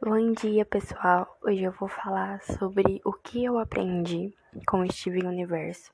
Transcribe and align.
Bom 0.00 0.30
dia, 0.32 0.64
pessoal. 0.64 1.36
Hoje 1.42 1.64
eu 1.64 1.72
vou 1.72 1.88
falar 1.88 2.40
sobre 2.42 3.00
o 3.04 3.12
que 3.12 3.44
eu 3.44 3.58
aprendi 3.58 4.32
com 4.64 4.88
Steven 4.88 5.26
Universo. 5.26 5.92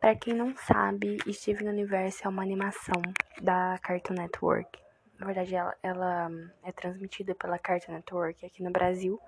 Para 0.00 0.16
quem 0.16 0.32
não 0.32 0.56
sabe, 0.56 1.18
Steven 1.30 1.68
Universo 1.68 2.24
é 2.24 2.30
uma 2.30 2.40
animação 2.40 3.02
da 3.42 3.78
Cartoon 3.82 4.14
Network. 4.14 4.80
Na 5.18 5.26
verdade, 5.26 5.54
ela, 5.54 5.76
ela 5.82 6.30
é 6.62 6.72
transmitida 6.72 7.34
pela 7.34 7.58
Cartoon 7.58 7.92
Network 7.92 8.46
aqui 8.46 8.62
no 8.62 8.70
Brasil. 8.70 9.20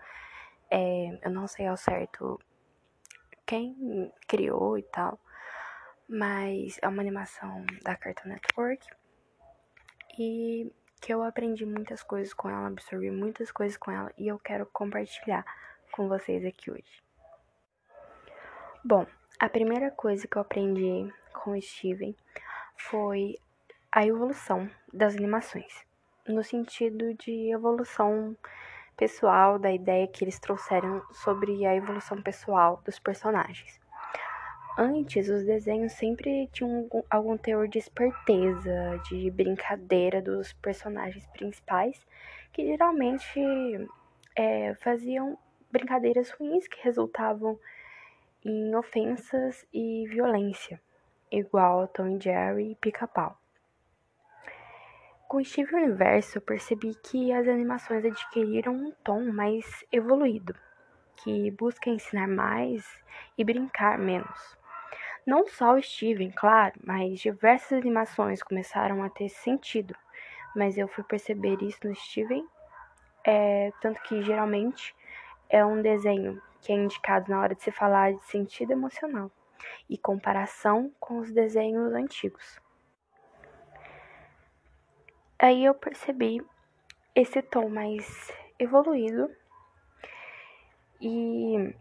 É, 0.71 1.19
eu 1.23 1.31
não 1.31 1.47
sei 1.47 1.67
ao 1.67 1.77
certo 1.77 2.41
quem 3.45 4.11
criou 4.27 4.79
e 4.79 4.83
tal, 4.85 5.21
mas 6.09 6.79
é 6.81 6.89
uma 6.89 7.03
animação 7.03 7.63
da 7.83 7.95
Cartoon 7.95 8.31
Network. 8.31 8.87
E 10.19 10.73
que 11.03 11.13
eu 11.13 11.25
aprendi 11.25 11.67
muitas 11.67 12.01
coisas 12.01 12.33
com 12.33 12.49
ela, 12.49 12.69
absorvi 12.69 13.11
muitas 13.11 13.51
coisas 13.51 13.77
com 13.77 13.91
ela 13.91 14.13
e 14.17 14.29
eu 14.29 14.39
quero 14.39 14.65
compartilhar 14.67 15.45
com 15.91 16.09
vocês 16.09 16.45
aqui 16.45 16.71
hoje. 16.71 17.03
Bom, 18.85 19.05
a 19.39 19.49
primeira 19.49 19.91
coisa 19.91 20.29
que 20.29 20.39
eu 20.39 20.43
aprendi 20.43 21.13
com 21.35 21.59
o 21.59 21.61
Steven 21.61 22.15
foi 22.77 23.37
a 23.91 24.07
evolução 24.07 24.71
das 24.93 25.17
animações, 25.17 25.85
no 26.27 26.45
sentido 26.45 27.13
de 27.15 27.53
evolução 27.53 28.37
pessoal, 28.97 29.59
da 29.59 29.73
ideia 29.73 30.07
que 30.07 30.23
eles 30.23 30.39
trouxeram 30.39 31.03
sobre 31.11 31.67
a 31.67 31.75
evolução 31.75 32.23
pessoal 32.23 32.81
dos 32.85 33.01
personagens. 33.01 33.82
Antes, 34.77 35.29
os 35.29 35.45
desenhos 35.45 35.93
sempre 35.93 36.49
tinham 36.51 36.89
algum 37.11 37.37
teor 37.37 37.69
de 37.69 37.79
esperteza, 37.79 38.99
de 39.07 39.31
brincadeira 39.31 40.23
dos 40.23 40.55
personagens 40.55 41.27
principais, 41.27 42.07
que 42.53 42.65
geralmente 42.65 43.39
é, 44.35 44.75
faziam 44.77 45.37
brincadeiras 45.71 46.31
ruins 46.31 46.67
que 46.67 46.83
resultavam 46.83 47.59
em 48.43 48.75
ofensas 48.75 49.67
e 49.75 50.07
violência, 50.09 50.81
igual 51.31 51.87
Tom 51.89 52.17
e 52.17 52.21
Jerry 52.21 52.73
e 52.73 52.77
Pica-Pau. 52.77 53.37
Com 55.29 55.45
Steve 55.45 55.75
Universo, 55.75 56.39
eu 56.39 56.43
percebi 56.43 56.95
que 56.95 57.31
as 57.31 57.47
animações 57.47 58.07
adquiriram 58.07 58.73
um 58.73 58.91
tom 59.05 59.21
mais 59.33 59.85
evoluído, 59.93 60.55
que 61.17 61.51
busca 61.51 61.91
ensinar 61.91 62.27
mais 62.27 62.87
e 63.37 63.45
brincar 63.45 63.99
menos. 63.99 64.62
Não 65.27 65.47
só 65.47 65.75
o 65.75 65.83
Steven, 65.83 66.31
claro, 66.33 66.75
mas 66.85 67.21
diversas 67.21 67.81
animações 67.81 68.43
começaram 68.43 69.03
a 69.03 69.09
ter 69.09 69.29
sentido. 69.29 69.95
Mas 70.55 70.77
eu 70.77 70.89
fui 70.89 71.05
perceber 71.05 71.63
isso 71.63 71.79
no 71.85 71.95
Steven, 71.95 72.47
é, 73.25 73.73
tanto 73.81 74.03
que 74.03 74.23
geralmente 74.23 74.95
é 75.49 75.65
um 75.65 75.81
desenho 75.81 76.43
que 76.61 76.73
é 76.73 76.75
indicado 76.75 77.31
na 77.31 77.41
hora 77.41 77.55
de 77.55 77.63
se 77.63 77.71
falar 77.71 78.13
de 78.13 78.25
sentido 78.25 78.73
emocional 78.73 79.31
e 79.89 79.97
comparação 79.97 80.93
com 80.99 81.19
os 81.19 81.33
desenhos 81.33 81.93
antigos. 81.93 82.61
Aí 85.39 85.65
eu 85.65 85.75
percebi 85.75 86.41
esse 87.15 87.43
tom 87.43 87.69
mais 87.69 88.33
evoluído 88.59 89.31
e 91.01 91.75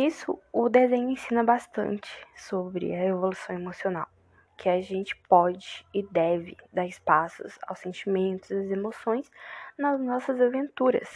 Nisso, 0.00 0.40
o 0.50 0.70
desenho 0.70 1.10
ensina 1.10 1.44
bastante 1.44 2.10
sobre 2.34 2.94
a 2.94 3.04
evolução 3.04 3.54
emocional, 3.54 4.08
que 4.56 4.66
a 4.66 4.80
gente 4.80 5.14
pode 5.28 5.86
e 5.92 6.02
deve 6.02 6.56
dar 6.72 6.86
espaços 6.86 7.58
aos 7.66 7.80
sentimentos, 7.80 8.50
às 8.50 8.70
emoções 8.70 9.30
nas 9.76 10.00
nossas 10.00 10.40
aventuras. 10.40 11.06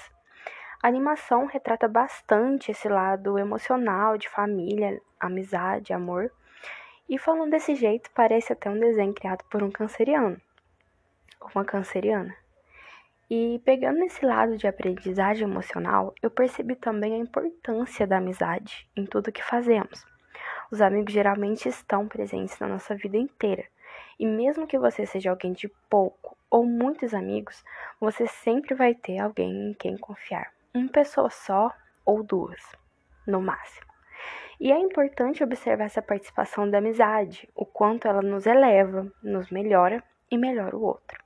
A 0.83 0.89
animação 0.89 1.47
retrata 1.47 1.89
bastante 1.89 2.73
esse 2.73 2.87
lado 2.87 3.39
emocional 3.39 4.19
de 4.19 4.29
família, 4.29 5.01
amizade, 5.19 5.95
amor. 5.95 6.31
E 7.09 7.19
falando 7.19 7.53
desse 7.53 7.75
jeito, 7.75 8.11
parece 8.15 8.53
até 8.53 8.69
um 8.69 8.79
desenho 8.79 9.15
criado 9.15 9.45
por 9.45 9.63
um 9.63 9.71
canceriano, 9.71 10.39
uma 11.55 11.65
canceriana. 11.65 12.37
E 13.31 13.59
pegando 13.65 14.05
esse 14.05 14.25
lado 14.25 14.57
de 14.59 14.67
aprendizagem 14.67 15.49
emocional, 15.49 16.15
eu 16.23 16.31
percebi 16.31 16.77
também 16.77 17.15
a 17.15 17.19
importância 17.19 18.07
da 18.07 18.19
amizade 18.19 18.87
em 18.95 19.07
tudo 19.07 19.33
que 19.33 19.43
fazemos. 19.43 20.05
Os 20.71 20.83
amigos 20.83 21.13
geralmente 21.13 21.69
estão 21.69 22.07
presentes 22.07 22.59
na 22.59 22.69
nossa 22.69 22.95
vida 22.95 23.17
inteira. 23.17 23.65
E 24.19 24.27
mesmo 24.27 24.67
que 24.67 24.79
você 24.79 25.07
seja 25.07 25.31
alguém 25.31 25.53
de 25.53 25.69
pouco 25.89 26.37
ou 26.51 26.67
muitos 26.67 27.15
amigos, 27.15 27.65
você 27.99 28.27
sempre 28.27 28.75
vai 28.75 28.95
ter 28.95 29.19
alguém 29.19 29.71
em 29.71 29.75
quem 29.75 29.97
confiar. 29.97 30.53
Uma 30.75 30.89
pessoa 30.89 31.31
só 31.31 31.73
ou 32.05 32.23
duas, 32.23 32.61
no 33.27 33.41
máximo. 33.41 33.87
E 34.61 34.71
é 34.71 34.79
importante 34.79 35.43
observar 35.43 35.85
essa 35.85 36.03
participação 36.03 36.69
da 36.69 36.79
amizade, 36.79 37.49
o 37.55 37.65
quanto 37.65 38.07
ela 38.07 38.23
nos 38.23 38.47
eleva, 38.47 39.11
nos 39.23 39.51
melhora 39.51 40.03
e 40.31 40.37
melhora 40.37 40.77
o 40.77 40.83
outro. 40.83 41.24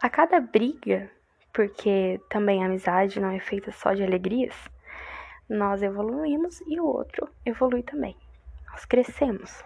A 0.00 0.08
cada 0.08 0.38
briga, 0.38 1.10
porque 1.52 2.20
também 2.30 2.62
a 2.62 2.66
amizade 2.66 3.18
não 3.18 3.30
é 3.30 3.40
feita 3.40 3.72
só 3.72 3.94
de 3.94 4.04
alegrias, 4.04 4.54
nós 5.48 5.82
evoluímos 5.82 6.60
e 6.68 6.78
o 6.78 6.86
outro 6.86 7.28
evolui 7.44 7.82
também. 7.82 8.16
Nós 8.70 8.84
crescemos. 8.84 9.64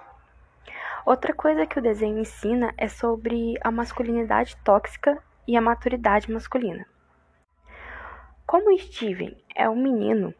Outra 1.05 1.35
coisa 1.35 1.67
que 1.67 1.79
o 1.79 1.83
desenho 1.83 2.19
ensina 2.19 2.73
é 2.79 2.89
sobre 2.89 3.59
a 3.61 3.71
masculinidade 3.71 4.57
tóxica 4.65 5.23
e 5.47 5.55
a 5.55 5.61
maturidade 5.61 6.33
masculina. 6.33 6.87
Como 8.47 8.79
Steven 8.79 9.37
é 9.55 9.69
um 9.69 9.77
menino, 9.77 10.35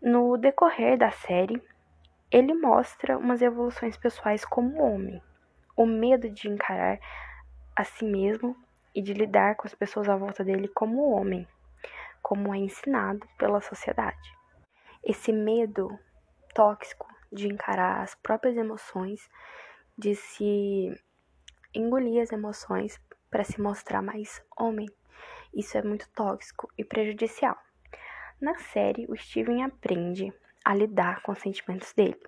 no 0.00 0.36
decorrer 0.36 0.96
da 0.96 1.10
série, 1.10 1.60
ele 2.30 2.54
mostra 2.54 3.18
umas 3.18 3.42
evoluções 3.42 3.96
pessoais 3.96 4.44
como 4.44 4.80
homem, 4.80 5.20
o 5.76 5.84
medo 5.84 6.30
de 6.30 6.48
encarar 6.48 7.00
a 7.80 7.84
si 7.84 8.04
mesmo 8.04 8.54
e 8.94 9.00
de 9.00 9.14
lidar 9.14 9.56
com 9.56 9.66
as 9.66 9.74
pessoas 9.74 10.06
à 10.06 10.14
volta 10.14 10.44
dele 10.44 10.68
como 10.68 11.12
homem, 11.12 11.48
como 12.20 12.54
é 12.54 12.58
ensinado 12.58 13.26
pela 13.38 13.62
sociedade. 13.62 14.36
Esse 15.02 15.32
medo 15.32 15.98
tóxico 16.54 17.08
de 17.32 17.48
encarar 17.48 18.02
as 18.02 18.14
próprias 18.14 18.54
emoções, 18.58 19.26
de 19.96 20.14
se 20.14 20.94
engolir 21.72 22.22
as 22.22 22.32
emoções 22.32 23.00
para 23.30 23.44
se 23.44 23.58
mostrar 23.58 24.02
mais 24.02 24.44
homem. 24.58 24.86
Isso 25.54 25.78
é 25.78 25.82
muito 25.82 26.06
tóxico 26.10 26.70
e 26.76 26.84
prejudicial. 26.84 27.56
Na 28.38 28.58
série, 28.58 29.06
o 29.08 29.16
Steven 29.16 29.64
aprende 29.64 30.30
a 30.62 30.74
lidar 30.74 31.22
com 31.22 31.32
os 31.32 31.38
sentimentos 31.38 31.94
dele 31.94 32.20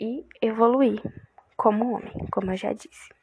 e 0.00 0.26
evoluir 0.40 1.02
como 1.58 1.94
homem, 1.94 2.26
como 2.30 2.52
eu 2.52 2.56
já 2.56 2.72
disse. 2.72 3.21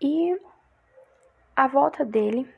E 0.00 0.38
a 1.56 1.66
volta 1.66 2.04
dele 2.04 2.52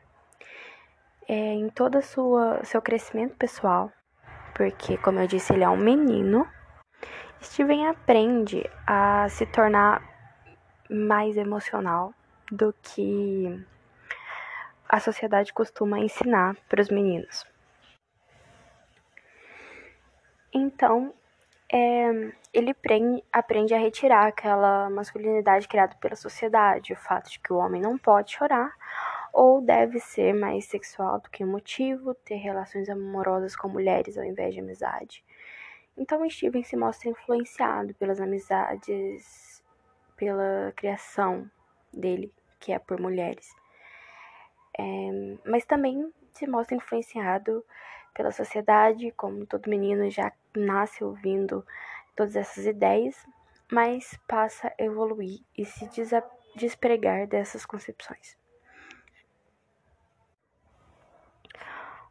é, 1.29 1.35
em 1.35 1.69
todo 1.69 2.01
sua 2.03 2.65
seu 2.65 2.81
crescimento 2.81 3.37
pessoal, 3.37 3.93
porque 4.55 4.97
como 4.99 5.21
eu 5.21 5.27
disse, 5.27 5.53
ele 5.53 5.65
é 5.65 5.69
um 5.69 5.77
menino. 5.77 6.49
Steven 7.43 7.89
aprende 7.89 8.69
a 8.87 9.29
se 9.29 9.45
tornar 9.47 10.03
mais 10.89 11.37
emocional 11.37 12.15
do 12.51 12.73
que 12.83 13.65
a 14.89 15.01
sociedade 15.01 15.53
costuma 15.53 15.99
ensinar 15.99 16.57
para 16.69 16.81
os 16.81 16.89
meninos. 16.89 17.45
Então, 20.53 21.13
é, 21.73 22.33
ele 22.53 22.75
aprende 23.33 23.75
a 23.75 23.79
retirar 23.79 24.27
aquela 24.27 24.89
masculinidade 24.91 25.67
criada 25.67 25.97
pela 26.01 26.17
sociedade, 26.17 26.93
o 26.93 26.97
fato 26.97 27.31
de 27.31 27.41
que 27.41 27.53
o 27.53 27.57
homem 27.57 27.81
não 27.81 27.99
pode 27.99 28.33
chorar 28.33 28.73
ou 29.33 29.61
deve 29.61 30.01
ser 30.01 30.33
mais 30.33 30.65
sexual 30.65 31.21
do 31.21 31.29
que 31.29 31.43
emotivo, 31.43 32.15
ter 32.15 32.37
relações 32.37 32.89
amorosas 32.89 33.55
com 33.55 33.69
mulheres 33.69 34.17
ao 34.17 34.25
invés 34.25 34.55
de 34.55 34.61
amizade. 34.61 35.23
Então 35.97 36.29
Steven 36.29 36.63
se 36.63 36.77
mostra 36.77 37.11
influenciado 37.11 37.95
pelas 37.95 38.21
amizades, 38.21 39.63
pela 40.17 40.73
criação 40.75 41.51
dele, 41.93 42.33
que 42.59 42.73
é 42.73 42.79
por 42.79 42.99
mulheres. 42.99 43.55
É, 44.79 44.85
mas 45.45 45.65
também 45.65 46.11
se 46.33 46.47
mostra 46.47 46.77
influenciado 46.77 47.65
pela 48.17 48.33
sociedade, 48.33 49.13
como 49.13 49.45
todo 49.45 49.69
menino 49.69 50.09
já 50.11 50.33
nasce 50.57 51.05
ouvindo 51.05 51.65
todas 52.17 52.35
essas 52.35 52.65
ideias, 52.65 53.15
mas 53.71 54.19
passa 54.27 54.69
a 54.69 54.83
evoluir 54.83 55.41
e 55.57 55.67
se 55.67 55.87
despregar 56.57 57.27
dessas 57.27 57.67
concepções. 57.67 58.39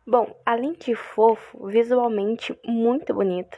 Bom, 0.06 0.40
além 0.46 0.74
de 0.74 0.94
fofo, 0.94 1.66
visualmente 1.66 2.56
muito 2.64 3.12
bonito, 3.12 3.58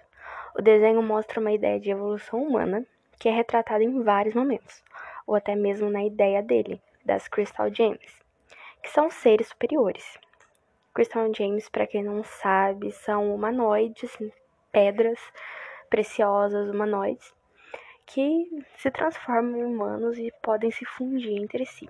o 0.57 0.61
desenho 0.61 1.03
mostra 1.03 1.41
uma 1.41 1.51
ideia 1.51 1.77
de 1.77 1.91
evolução 1.91 2.41
humana 2.41 2.85
que 3.19 3.27
é 3.27 3.31
retratada 3.31 3.83
em 3.83 4.01
vários 4.01 4.33
momentos, 4.33 4.81
ou 5.25 5.35
até 5.35 5.53
mesmo 5.53 5.89
na 5.89 6.05
ideia 6.05 6.41
dele, 6.41 6.81
das 7.03 7.27
Crystal 7.27 7.73
Gems, 7.73 8.23
que 8.81 8.89
são 8.89 9.09
seres 9.09 9.49
superiores. 9.49 10.17
Christian 10.97 11.31
James, 11.31 11.69
para 11.69 11.85
quem 11.85 12.03
não 12.03 12.23
sabe, 12.23 12.91
são 12.91 13.35
humanoides, 13.35 14.17
pedras 14.71 15.19
preciosas 15.91 16.67
humanoides, 16.71 17.31
que 18.03 18.49
se 18.79 18.89
transformam 18.89 19.57
em 19.59 19.63
humanos 19.63 20.17
e 20.17 20.33
podem 20.41 20.71
se 20.71 20.85
fundir 20.85 21.39
entre 21.39 21.67
si. 21.67 21.87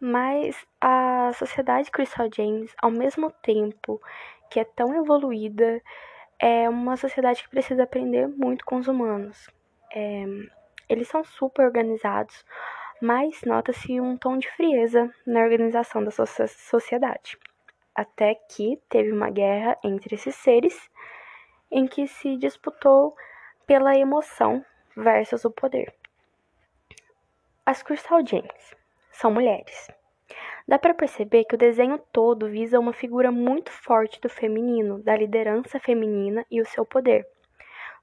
Mas 0.00 0.56
a 0.80 1.30
sociedade 1.34 1.90
Crystal 1.90 2.26
James, 2.34 2.74
ao 2.80 2.90
mesmo 2.90 3.30
tempo 3.42 4.00
que 4.50 4.58
é 4.58 4.64
tão 4.64 4.94
evoluída, 4.94 5.82
é 6.38 6.66
uma 6.70 6.96
sociedade 6.96 7.42
que 7.42 7.50
precisa 7.50 7.82
aprender 7.82 8.26
muito 8.28 8.64
com 8.64 8.76
os 8.76 8.88
humanos. 8.88 9.50
É, 9.92 10.24
eles 10.88 11.06
são 11.06 11.22
super 11.22 11.66
organizados, 11.66 12.46
mas 13.00 13.40
nota-se 13.44 14.00
um 14.00 14.16
tom 14.16 14.38
de 14.38 14.50
frieza 14.50 15.12
na 15.26 15.40
organização 15.40 16.02
da 16.02 16.10
sociedade. 16.10 17.38
Até 17.94 18.34
que 18.34 18.80
teve 18.88 19.12
uma 19.12 19.30
guerra 19.30 19.76
entre 19.82 20.14
esses 20.14 20.34
seres, 20.34 20.90
em 21.70 21.86
que 21.86 22.06
se 22.06 22.36
disputou 22.36 23.16
pela 23.66 23.96
emoção 23.96 24.64
versus 24.96 25.44
o 25.44 25.50
poder. 25.50 25.92
As 27.64 27.82
Crystal 27.82 28.24
Gems 28.24 28.74
são 29.10 29.30
mulheres. 29.30 29.88
Dá 30.68 30.78
para 30.78 30.94
perceber 30.94 31.44
que 31.44 31.54
o 31.54 31.58
desenho 31.58 31.98
todo 32.12 32.48
visa 32.48 32.78
uma 32.78 32.92
figura 32.92 33.30
muito 33.30 33.70
forte 33.70 34.20
do 34.20 34.28
feminino, 34.28 35.02
da 35.02 35.16
liderança 35.16 35.78
feminina 35.78 36.44
e 36.50 36.60
o 36.60 36.66
seu 36.66 36.84
poder. 36.84 37.26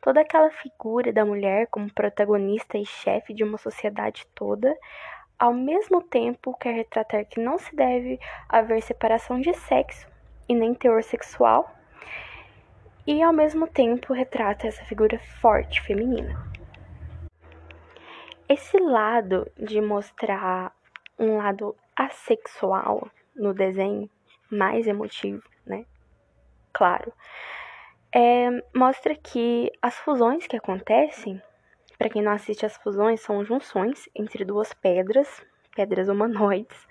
Toda 0.03 0.19
aquela 0.19 0.49
figura 0.49 1.13
da 1.13 1.23
mulher 1.23 1.67
como 1.67 1.89
protagonista 1.89 2.77
e 2.77 2.85
chefe 2.85 3.33
de 3.33 3.41
uma 3.41 3.57
sociedade 3.57 4.27
toda, 4.35 4.77
ao 5.39 5.53
mesmo 5.53 6.01
tempo 6.01 6.53
quer 6.57 6.73
retratar 6.73 7.25
que 7.25 7.39
não 7.39 7.57
se 7.57 7.73
deve 7.73 8.19
haver 8.49 8.81
separação 8.81 9.39
de 9.39 9.53
sexo 9.53 10.05
e 10.49 10.53
nem 10.53 10.73
teor 10.73 11.01
sexual, 11.03 11.73
e 13.07 13.23
ao 13.23 13.31
mesmo 13.31 13.65
tempo 13.65 14.11
retrata 14.11 14.67
essa 14.67 14.83
figura 14.83 15.17
forte 15.39 15.81
feminina. 15.81 16.37
Esse 18.49 18.77
lado 18.77 19.49
de 19.57 19.79
mostrar 19.79 20.75
um 21.17 21.37
lado 21.37 21.77
assexual 21.95 23.09
no 23.33 23.53
desenho, 23.53 24.09
mais 24.51 24.85
emotivo, 24.85 25.41
né? 25.65 25.85
Claro. 26.73 27.13
É, 28.15 28.47
mostra 28.75 29.15
que 29.15 29.71
as 29.81 29.95
fusões 29.97 30.45
que 30.45 30.55
acontecem, 30.55 31.41
para 31.97 32.09
quem 32.09 32.21
não 32.21 32.31
assiste 32.31 32.63
as 32.63 32.77
fusões, 32.77 33.21
são 33.21 33.43
junções 33.43 34.07
entre 34.13 34.45
duas 34.45 34.71
pedras, 34.71 35.43
pedras 35.75 36.07
humanoides, 36.07 36.87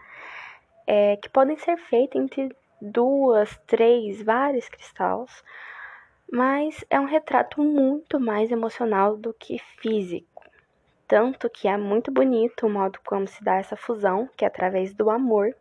é, 0.85 1.17
que 1.17 1.29
podem 1.29 1.57
ser 1.57 1.77
feitas 1.77 2.21
entre 2.21 2.49
duas, 2.81 3.57
três, 3.69 4.21
vários 4.21 4.69
cristais, 4.69 5.45
mas 6.29 6.85
é 6.91 6.99
um 6.99 7.05
retrato 7.05 7.63
muito 7.63 8.19
mais 8.19 8.51
emocional 8.51 9.17
do 9.17 9.33
que 9.33 9.61
físico. 9.81 10.43
Tanto 11.07 11.49
que 11.49 11.69
é 11.69 11.77
muito 11.77 12.11
bonito 12.11 12.67
o 12.67 12.71
modo 12.71 12.99
como 13.05 13.29
se 13.29 13.45
dá 13.45 13.59
essa 13.59 13.77
fusão, 13.77 14.29
que 14.37 14.45
é 14.45 14.49
através 14.49 14.93
do 14.93 15.09
amor. 15.09 15.55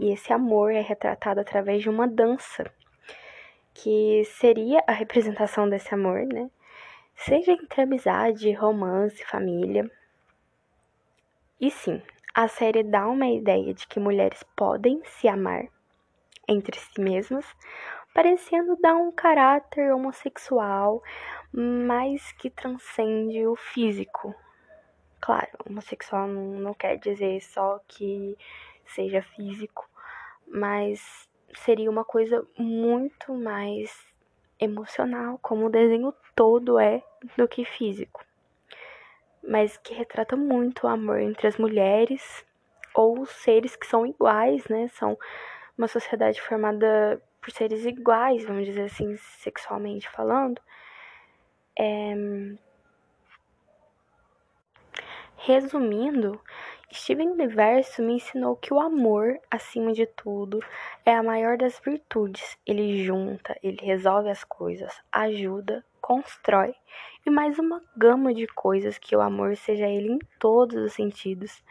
E 0.00 0.10
esse 0.10 0.32
amor 0.32 0.72
é 0.72 0.80
retratado 0.80 1.40
através 1.40 1.82
de 1.82 1.90
uma 1.90 2.08
dança, 2.08 2.64
que 3.76 4.24
seria 4.24 4.82
a 4.86 4.92
representação 4.92 5.68
desse 5.68 5.92
amor, 5.94 6.26
né? 6.26 6.50
Seja 7.14 7.52
entre 7.52 7.82
amizade, 7.82 8.52
romance, 8.52 9.24
família. 9.24 9.90
E 11.60 11.70
sim, 11.70 12.02
a 12.34 12.48
série 12.48 12.82
dá 12.82 13.06
uma 13.06 13.26
ideia 13.26 13.72
de 13.72 13.86
que 13.86 13.98
mulheres 14.00 14.42
podem 14.56 15.00
se 15.04 15.28
amar 15.28 15.68
entre 16.48 16.78
si 16.78 17.00
mesmas, 17.00 17.44
parecendo 18.14 18.76
dar 18.80 18.94
um 18.94 19.10
caráter 19.10 19.92
homossexual, 19.92 21.02
mas 21.52 22.32
que 22.32 22.50
transcende 22.50 23.46
o 23.46 23.56
físico, 23.56 24.34
Claro, 25.20 25.48
homossexual 25.68 26.28
não, 26.28 26.72
quer 26.72 26.98
dizer 26.98 27.40
só 27.40 27.80
que 27.88 28.36
seja 28.84 29.22
físico, 29.22 29.88
mas 30.46 31.28
seria 31.58 31.90
uma 31.90 32.04
coisa 32.04 32.46
muito 32.56 33.34
mais 33.34 34.06
emocional, 34.58 35.38
como 35.42 35.66
o 35.66 35.70
desenho 35.70 36.14
todo 36.34 36.78
é, 36.78 37.02
do 37.36 37.46
que 37.48 37.64
físico. 37.64 38.24
Mas 39.42 39.76
que 39.76 39.94
retrata 39.94 40.36
muito 40.36 40.86
o 40.86 40.88
amor 40.88 41.20
entre 41.20 41.46
as 41.46 41.56
mulheres 41.56 42.44
ou 42.94 43.20
os 43.20 43.30
seres 43.30 43.76
que 43.76 43.86
são 43.86 44.06
iguais, 44.06 44.66
né? 44.68 44.88
São 44.88 45.18
uma 45.76 45.86
sociedade 45.88 46.40
formada 46.40 47.20
por 47.40 47.50
seres 47.50 47.84
iguais, 47.84 48.44
vamos 48.44 48.64
dizer 48.64 48.82
assim, 48.82 49.16
sexualmente 49.16 50.08
falando. 50.08 50.60
É, 51.78 52.14
Resumindo, 55.46 56.40
Steven 56.92 57.30
Universo 57.30 58.02
me 58.02 58.14
ensinou 58.14 58.56
que 58.56 58.72
o 58.72 58.80
amor, 58.80 59.38
acima 59.50 59.92
de 59.92 60.06
tudo, 60.06 60.60
é 61.04 61.14
a 61.14 61.22
maior 61.22 61.58
das 61.58 61.80
virtudes. 61.80 62.56
Ele 62.64 63.04
junta, 63.04 63.58
ele 63.62 63.78
resolve 63.84 64.30
as 64.30 64.44
coisas, 64.44 64.92
ajuda, 65.10 65.84
constrói 66.00 66.74
e 67.26 67.30
mais 67.30 67.58
uma 67.58 67.82
gama 67.96 68.32
de 68.32 68.46
coisas 68.46 68.98
que 68.98 69.16
o 69.16 69.20
amor 69.20 69.56
seja 69.56 69.86
ele 69.86 70.12
em 70.12 70.18
todos 70.38 70.76
os 70.76 70.92
sentidos. 70.92 71.62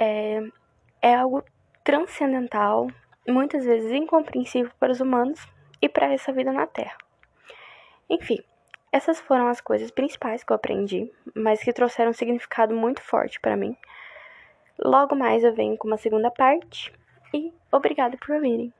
É, 0.00 0.40
é 1.02 1.14
algo 1.16 1.44
transcendental, 1.82 2.88
muitas 3.28 3.64
vezes 3.64 3.90
incompreensível 3.90 4.70
para 4.78 4.92
os 4.92 5.00
humanos 5.00 5.44
e 5.82 5.88
para 5.88 6.12
essa 6.12 6.32
vida 6.32 6.52
na 6.52 6.66
Terra. 6.66 6.96
Enfim, 8.08 8.38
essas 8.92 9.18
foram 9.18 9.48
as 9.48 9.60
coisas 9.60 9.90
principais 9.90 10.44
que 10.44 10.52
eu 10.52 10.56
aprendi, 10.56 11.12
mas 11.34 11.60
que 11.60 11.72
trouxeram 11.72 12.10
um 12.10 12.14
significado 12.14 12.72
muito 12.74 13.02
forte 13.02 13.40
para 13.40 13.56
mim. 13.56 13.76
Logo 14.78 15.14
mais 15.14 15.44
eu 15.44 15.54
venho 15.54 15.76
com 15.76 15.86
uma 15.86 15.96
segunda 15.96 16.30
parte 16.30 16.92
e 17.32 17.52
obrigada 17.70 18.16
por 18.16 18.40
virem. 18.40 18.72